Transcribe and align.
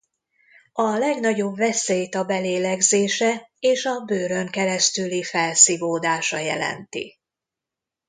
A 0.73 0.97
legnagyobb 0.97 1.55
veszélyt 1.57 2.15
a 2.15 2.23
belélegzése 2.23 3.51
és 3.59 3.85
a 3.85 3.99
bőrön 3.99 4.47
keresztüli 4.47 5.23
felszívódása 5.23 6.37
jelenti. 6.37 7.19